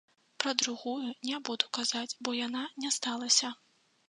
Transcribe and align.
Пра 0.43 0.53
другую 0.61 1.11
не 1.31 1.35
буду 1.49 1.69
казаць, 1.79 2.17
бо 2.25 2.35
яна 2.39 2.65
не 2.85 2.95
сталася. 2.97 3.55